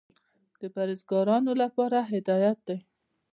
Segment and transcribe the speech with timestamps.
[0.59, 2.77] د پرهېزګارانو لپاره هدایت دى.